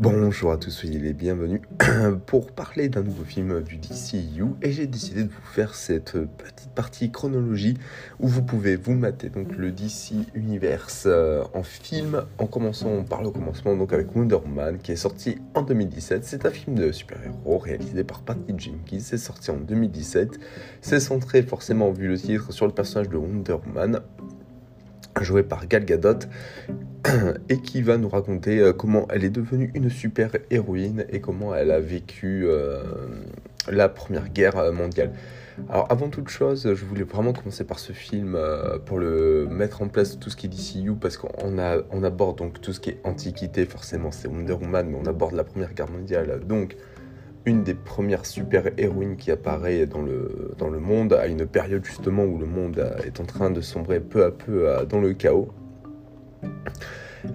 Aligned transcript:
Bonjour 0.00 0.50
à 0.50 0.56
tous, 0.56 0.70
soyez 0.70 0.98
les 0.98 1.12
bienvenus 1.12 1.60
pour 2.26 2.52
parler 2.52 2.88
d'un 2.88 3.02
nouveau 3.02 3.22
film 3.22 3.60
du 3.60 3.76
DCU 3.76 4.44
et 4.62 4.72
j'ai 4.72 4.86
décidé 4.86 5.24
de 5.24 5.28
vous 5.28 5.52
faire 5.52 5.74
cette 5.74 6.12
petite 6.12 6.70
partie 6.74 7.10
chronologie 7.10 7.76
où 8.18 8.26
vous 8.26 8.40
pouvez 8.40 8.76
vous 8.76 8.94
mater 8.94 9.28
donc 9.28 9.54
le 9.54 9.70
DC 9.70 10.12
Universe 10.34 11.04
euh, 11.04 11.44
en 11.52 11.62
film 11.62 12.24
en 12.38 12.46
commençant 12.46 13.04
par 13.04 13.22
le 13.22 13.28
commencement 13.28 13.76
donc 13.76 13.92
avec 13.92 14.16
Wonder 14.16 14.36
Woman 14.36 14.78
qui 14.78 14.92
est 14.92 14.96
sorti 14.96 15.36
en 15.52 15.60
2017. 15.60 16.24
C'est 16.24 16.46
un 16.46 16.50
film 16.50 16.76
de 16.76 16.92
super-héros 16.92 17.58
réalisé 17.58 18.02
par 18.02 18.22
Patty 18.22 18.54
Jenkins, 18.56 19.00
c'est 19.00 19.18
sorti 19.18 19.50
en 19.50 19.58
2017. 19.58 20.40
C'est 20.80 21.00
centré 21.00 21.42
forcément 21.42 21.90
vu 21.90 22.08
le 22.08 22.16
titre 22.16 22.54
sur 22.54 22.66
le 22.66 22.72
personnage 22.72 23.10
de 23.10 23.18
Wonder 23.18 23.56
Woman 23.66 24.00
joué 25.20 25.42
par 25.42 25.66
Gal 25.66 25.84
Gadot, 25.84 26.20
et 27.48 27.58
qui 27.58 27.82
va 27.82 27.96
nous 27.96 28.08
raconter 28.08 28.58
euh, 28.58 28.72
comment 28.72 29.06
elle 29.10 29.24
est 29.24 29.30
devenue 29.30 29.70
une 29.74 29.90
super 29.90 30.32
héroïne 30.50 31.06
et 31.10 31.20
comment 31.20 31.54
elle 31.54 31.70
a 31.70 31.80
vécu 31.80 32.44
euh, 32.44 32.82
la 33.68 33.88
Première 33.88 34.28
Guerre 34.28 34.72
mondiale. 34.72 35.12
Alors 35.68 35.86
avant 35.90 36.08
toute 36.08 36.28
chose, 36.28 36.74
je 36.74 36.84
voulais 36.84 37.04
vraiment 37.04 37.32
commencer 37.32 37.64
par 37.64 37.78
ce 37.78 37.92
film 37.92 38.34
euh, 38.34 38.78
pour 38.78 38.98
le 38.98 39.46
mettre 39.50 39.82
en 39.82 39.88
place 39.88 40.18
tout 40.18 40.30
ce 40.30 40.36
qui 40.36 40.46
est 40.46 40.48
DCU 40.48 40.94
parce 40.94 41.16
qu'on 41.16 41.28
on 41.38 42.02
aborde 42.02 42.38
donc 42.38 42.60
tout 42.60 42.72
ce 42.72 42.80
qui 42.80 42.90
est 42.90 43.00
antiquité, 43.04 43.64
forcément 43.66 44.10
c'est 44.10 44.28
Wonder 44.28 44.54
Woman, 44.54 44.88
mais 44.90 44.98
on 45.00 45.06
aborde 45.06 45.34
la 45.34 45.44
Première 45.44 45.72
Guerre 45.74 45.90
mondiale, 45.90 46.40
donc 46.46 46.76
une 47.46 47.62
des 47.62 47.74
premières 47.74 48.26
super-héroïnes 48.26 49.16
qui 49.16 49.30
apparaît 49.30 49.86
dans 49.86 50.02
le 50.02 50.78
monde, 50.78 51.14
à 51.14 51.26
une 51.26 51.46
période 51.46 51.84
justement 51.84 52.24
où 52.24 52.38
le 52.38 52.44
monde 52.44 52.92
est 53.06 53.18
en 53.18 53.24
train 53.24 53.50
de 53.50 53.62
sombrer 53.62 54.00
peu 54.00 54.24
à 54.24 54.30
peu 54.30 54.68
dans 54.86 55.00
le 55.00 55.14
chaos. 55.14 55.48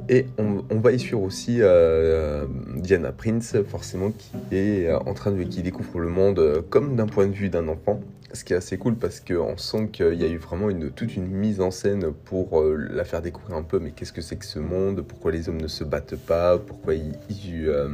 Et 0.09 0.25
on, 0.37 0.79
va 0.79 0.91
y 0.91 0.99
suivre 0.99 1.21
aussi 1.21 1.57
euh, 1.61 2.45
Diana 2.75 3.11
Prince, 3.11 3.55
forcément, 3.67 4.11
qui 4.11 4.55
est 4.55 4.91
en 4.91 5.13
train 5.13 5.31
de 5.31 5.43
qui 5.43 5.61
découvre 5.61 5.99
le 5.99 6.09
monde 6.09 6.63
comme 6.69 6.95
d'un 6.95 7.05
point 7.05 7.27
de 7.27 7.33
vue 7.33 7.49
d'un 7.49 7.67
enfant. 7.67 8.01
Ce 8.35 8.43
qui 8.43 8.53
est 8.53 8.57
assez 8.57 8.77
cool 8.77 8.95
parce 8.95 9.21
qu'on 9.21 9.55
sent 9.55 9.89
qu'il 9.93 10.15
y 10.15 10.25
a 10.25 10.27
eu 10.27 10.37
vraiment 10.37 10.67
toute 10.93 11.15
une 11.15 11.27
mise 11.27 11.61
en 11.61 11.71
scène 11.71 12.11
pour 12.11 12.59
euh, 12.59 12.75
la 12.91 13.05
faire 13.05 13.21
découvrir 13.21 13.55
un 13.55 13.63
peu. 13.63 13.79
Mais 13.79 13.91
qu'est-ce 13.91 14.11
que 14.11 14.21
c'est 14.21 14.35
que 14.35 14.45
ce 14.45 14.59
monde? 14.59 15.01
Pourquoi 15.01 15.31
les 15.31 15.47
hommes 15.47 15.61
ne 15.61 15.67
se 15.67 15.83
battent 15.83 16.17
pas? 16.17 16.57
Pourquoi 16.57 16.95
ils, 16.95 17.15
euh, 17.67 17.89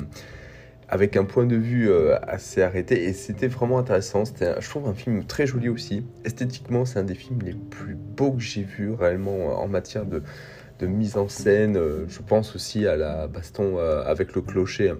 avec 0.89 1.15
un 1.15 1.25
point 1.25 1.45
de 1.45 1.55
vue 1.55 1.91
euh, 1.91 2.17
assez 2.23 2.63
arrêté? 2.63 3.03
Et 3.03 3.13
c'était 3.13 3.47
vraiment 3.47 3.77
intéressant. 3.77 4.25
C'était, 4.25 4.59
je 4.59 4.67
trouve, 4.67 4.87
un 4.87 4.95
film 4.95 5.25
très 5.25 5.45
joli 5.45 5.69
aussi. 5.69 6.03
Esthétiquement, 6.25 6.85
c'est 6.85 6.97
un 6.97 7.03
des 7.03 7.15
films 7.15 7.41
les 7.43 7.53
plus 7.53 7.95
beaux 7.95 8.31
que 8.31 8.41
j'ai 8.41 8.63
vus 8.63 8.93
réellement 8.93 9.51
euh, 9.51 9.53
en 9.53 9.67
matière 9.67 10.05
de, 10.05 10.23
de 10.81 10.87
mise 10.87 11.17
en 11.17 11.27
scène. 11.27 11.77
Euh, 11.77 12.05
je 12.07 12.19
pense 12.19 12.55
aussi 12.55 12.87
à 12.87 12.95
la 12.95 13.27
baston 13.27 13.77
avec 13.77 14.35
le 14.35 14.41
clocher 14.41 14.93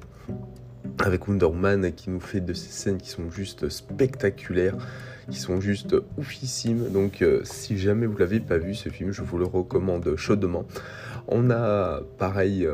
avec 1.04 1.28
Wonder 1.28 1.46
Woman 1.46 1.92
qui 1.94 2.10
nous 2.10 2.20
fait 2.20 2.42
de 2.42 2.54
ces 2.54 2.70
scènes 2.70 2.98
qui 2.98 3.10
sont 3.10 3.30
juste 3.32 3.70
spectaculaires, 3.70 4.76
qui 5.30 5.40
sont 5.40 5.60
juste 5.60 5.96
oufissimes. 6.18 6.90
Donc 6.92 7.26
si 7.44 7.78
jamais 7.78 8.06
vous 8.06 8.18
l'avez 8.18 8.40
pas 8.40 8.58
vu 8.58 8.76
ce 8.76 8.90
film, 8.90 9.12
je 9.12 9.24
vous 9.24 9.38
le 9.38 9.46
recommande 9.46 10.16
chaudement. 10.16 10.66
On 11.28 11.50
a 11.50 12.02
pareil 12.18 12.68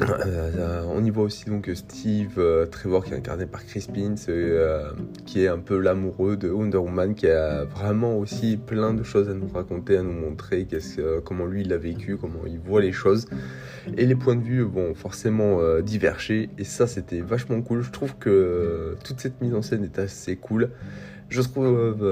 euh, 0.00 0.84
on 0.88 1.04
y 1.04 1.10
voit 1.10 1.24
aussi 1.24 1.44
donc 1.44 1.70
Steve 1.74 2.38
euh, 2.38 2.66
Trevor 2.66 3.04
qui 3.04 3.12
est 3.12 3.16
incarné 3.16 3.46
par 3.46 3.64
Chris 3.64 3.86
Pines, 3.92 4.16
euh, 4.28 4.90
qui 5.26 5.44
est 5.44 5.48
un 5.48 5.58
peu 5.58 5.78
l'amoureux 5.78 6.36
de 6.36 6.48
Wonder 6.48 6.78
Woman, 6.78 7.14
qui 7.14 7.28
a 7.28 7.64
vraiment 7.64 8.16
aussi 8.16 8.56
plein 8.56 8.94
de 8.94 9.02
choses 9.02 9.28
à 9.28 9.34
nous 9.34 9.48
raconter, 9.48 9.98
à 9.98 10.02
nous 10.02 10.12
montrer 10.12 10.66
comment 11.24 11.44
lui 11.44 11.62
il 11.62 11.72
a 11.72 11.76
vécu, 11.76 12.16
comment 12.16 12.46
il 12.46 12.58
voit 12.58 12.80
les 12.80 12.92
choses. 12.92 13.26
Et 13.96 14.06
les 14.06 14.14
points 14.14 14.36
de 14.36 14.42
vue 14.42 14.62
vont 14.62 14.94
forcément 14.94 15.60
diverger, 15.80 16.48
et 16.58 16.64
ça 16.64 16.86
c'était 16.86 17.20
vachement 17.20 17.60
cool. 17.60 17.82
Je 17.82 17.90
trouve 17.90 18.16
que 18.16 18.96
toute 19.04 19.20
cette 19.20 19.40
mise 19.40 19.54
en 19.54 19.62
scène 19.62 19.84
est 19.84 19.98
assez 19.98 20.36
cool. 20.36 20.70
Je 21.28 21.40
trouve, 21.40 22.04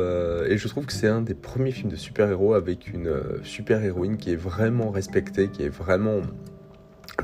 et 0.48 0.56
je 0.56 0.68
trouve 0.68 0.86
que 0.86 0.92
c'est 0.92 1.08
un 1.08 1.22
des 1.22 1.34
premiers 1.34 1.72
films 1.72 1.90
de 1.90 1.96
super-héros 1.96 2.54
avec 2.54 2.88
une 2.88 3.10
super-héroïne 3.42 4.16
qui 4.16 4.32
est 4.32 4.36
vraiment 4.36 4.90
respectée, 4.90 5.48
qui 5.48 5.62
est 5.62 5.68
vraiment 5.68 6.20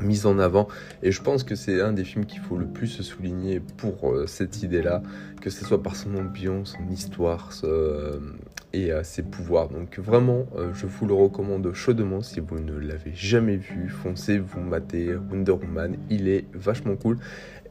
mise 0.01 0.25
en 0.25 0.39
avant. 0.39 0.67
Et 1.03 1.11
je 1.11 1.21
pense 1.21 1.43
que 1.43 1.55
c'est 1.55 1.81
un 1.81 1.93
des 1.93 2.03
films 2.03 2.25
qu'il 2.25 2.41
faut 2.41 2.57
le 2.57 2.67
plus 2.67 3.01
souligner 3.01 3.59
pour 3.59 4.11
euh, 4.11 4.27
cette 4.27 4.63
idée 4.63 4.81
là 4.81 5.01
que 5.41 5.49
ce 5.49 5.65
soit 5.65 5.81
par 5.81 5.95
son 5.95 6.15
ambiance 6.15 6.75
son 6.77 6.91
histoire 6.91 7.51
euh, 7.63 8.19
et 8.73 8.91
euh, 8.91 9.03
ses 9.03 9.23
pouvoirs. 9.23 9.69
Donc 9.69 9.99
vraiment 9.99 10.45
je 10.73 10.85
vous 10.85 11.05
le 11.05 11.13
recommande 11.13 11.73
chaudement. 11.73 12.21
Si 12.21 12.39
vous 12.39 12.59
ne 12.59 12.77
l'avez 12.77 13.13
jamais 13.13 13.57
vu 13.57 13.89
foncez 13.89 14.39
vous 14.39 14.61
matez 14.61 15.15
Wonder 15.15 15.53
Woman. 15.53 15.97
Il 16.09 16.27
est 16.27 16.45
vachement 16.53 16.95
cool. 16.95 17.17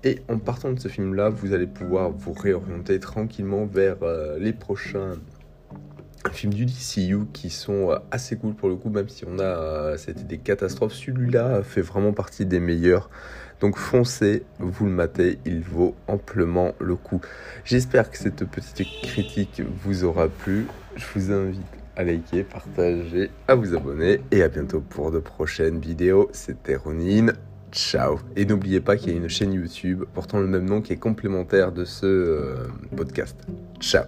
Et 0.04 0.20
en 0.28 0.38
partant 0.38 0.72
de 0.72 0.78
ce 0.78 0.88
film 0.88 1.14
là 1.14 1.28
vous 1.28 1.52
allez 1.52 1.66
pouvoir 1.66 2.10
vous 2.10 2.32
réorienter 2.32 3.00
tranquillement 3.00 3.66
vers 3.66 3.96
les 4.38 4.52
prochains 4.52 5.14
films 6.36 6.54
du 6.54 6.66
DCU 6.66 7.26
qui 7.32 7.50
sont 7.50 7.90
euh, 7.90 7.98
assez 8.10 8.36
cool 8.36 8.54
pour 8.54 8.68
le 8.68 8.76
coup, 8.76 8.90
même 8.90 9.08
si 9.08 9.24
on 9.26 9.38
a 9.38 9.42
euh, 9.42 9.96
c'était 9.96 10.24
des 10.24 10.38
catastrophes. 10.38 10.94
Celui-là 10.94 11.62
fait 11.62 11.80
vraiment 11.80 12.12
partie 12.12 12.46
des 12.46 12.60
meilleurs. 12.60 13.10
Donc 13.60 13.78
foncez, 13.78 14.42
vous 14.58 14.84
le 14.84 14.92
matez, 14.92 15.38
il 15.46 15.60
vaut 15.60 15.94
amplement 16.08 16.74
le 16.78 16.94
coup. 16.94 17.20
J'espère 17.64 18.10
que 18.10 18.18
cette 18.18 18.44
petite 18.44 18.86
critique 19.02 19.62
vous 19.82 20.04
aura 20.04 20.28
plu. 20.28 20.66
Je 20.96 21.04
vous 21.14 21.32
invite 21.32 21.62
à 21.96 22.04
liker, 22.04 22.44
partager, 22.44 23.30
à 23.48 23.54
vous 23.54 23.74
abonner 23.74 24.20
et 24.30 24.42
à 24.42 24.48
bientôt 24.48 24.80
pour 24.80 25.10
de 25.10 25.18
prochaines 25.18 25.80
vidéos. 25.80 26.28
C'était 26.32 26.76
Ronin. 26.76 27.32
Ciao. 27.72 28.20
Et 28.36 28.44
n'oubliez 28.44 28.80
pas 28.80 28.96
qu'il 28.96 29.12
y 29.12 29.14
a 29.14 29.16
une 29.16 29.28
chaîne 29.28 29.52
YouTube 29.52 30.04
portant 30.14 30.38
le 30.38 30.46
même 30.46 30.66
nom 30.66 30.80
qui 30.82 30.92
est 30.92 30.98
complémentaire 30.98 31.72
de 31.72 31.84
ce 31.84 32.06
euh, 32.06 32.68
podcast. 32.94 33.36
Ciao. 33.80 34.04